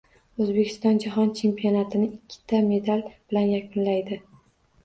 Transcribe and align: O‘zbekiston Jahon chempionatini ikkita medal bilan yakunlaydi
O‘zbekiston 0.43 0.97
Jahon 1.03 1.29
chempionatini 1.41 2.09
ikkita 2.13 2.63
medal 2.71 3.07
bilan 3.13 3.47
yakunlaydi 3.55 4.19